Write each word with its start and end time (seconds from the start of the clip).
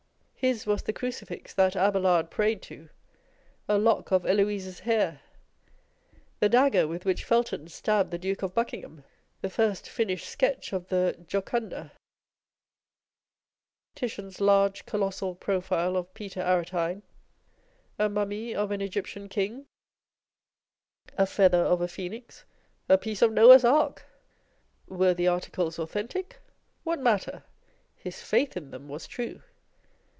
His 0.43 0.65
was 0.65 0.81
the 0.81 0.91
crucifix 0.91 1.53
that 1.53 1.75
Abelard 1.75 2.31
prayed 2.31 2.63
to 2.63 2.85
â€" 2.89 2.89
a 3.67 3.77
lock 3.77 4.11
of 4.11 4.25
Eloise's 4.25 4.79
hair 4.79 5.21
â€" 5.21 6.19
the 6.39 6.49
dagger 6.49 6.87
with 6.87 7.05
which 7.05 7.23
Felton 7.23 7.67
stabbed 7.67 8.09
the 8.09 8.17
Duke 8.17 8.41
of 8.41 8.55
Buckingham 8.55 9.03
â€" 9.03 9.03
the 9.41 9.51
first 9.51 9.87
finished 9.87 10.27
sketch 10.27 10.73
of 10.73 10.87
the 10.87 11.15
Jocunda 11.29 11.91
â€" 11.91 11.91
Titian's 13.93 14.41
large 14.41 14.87
colossal 14.87 15.35
profile 15.35 15.95
of 15.95 16.11
Peter 16.15 16.41
Aretine 16.41 17.03
a 17.99 18.09
mummy 18.09 18.55
of 18.55 18.71
an 18.71 18.81
Egyptian 18.81 19.29
king 19.29 19.67
â€" 21.09 21.13
a 21.19 21.25
feather 21.27 21.61
of 21.63 21.81
a 21.81 21.85
phcenix 21.85 22.25
â€" 22.25 22.43
a 22.89 22.97
piece 22.97 23.21
of 23.21 23.31
Noah's 23.31 23.63
Ark. 23.63 24.03
Were 24.87 25.13
the 25.13 25.27
articles 25.27 25.77
authentic? 25.77 26.37
What 26.83 26.97
matter? 26.99 27.43
â€" 27.43 27.43
his 27.95 28.23
faith 28.23 28.57
in 28.57 28.71
thorn 28.71 28.87
was 28.87 29.05
true. 29.05 29.43